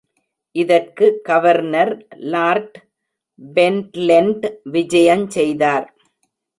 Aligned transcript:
இதற்கு 0.55 1.07
governor 1.23 1.93
lord 2.33 2.77
Pentland 3.55 4.45
விஜயஞ் 4.71 5.27
செய்தார். 5.27 5.87